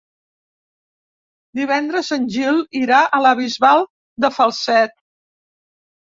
Divendres 1.59 2.09
en 2.17 2.25
Gil 2.37 2.57
irà 2.81 3.03
a 3.19 3.21
la 3.27 3.35
Bisbal 3.43 3.87
de 4.27 4.33
Falset. 4.41 4.99